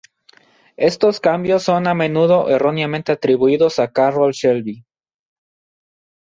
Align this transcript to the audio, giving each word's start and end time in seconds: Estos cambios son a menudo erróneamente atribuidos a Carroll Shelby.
Estos 0.77 1.19
cambios 1.19 1.61
son 1.61 1.85
a 1.85 1.93
menudo 1.93 2.49
erróneamente 2.49 3.11
atribuidos 3.11 3.77
a 3.77 3.91
Carroll 3.91 4.31
Shelby. 4.31 4.83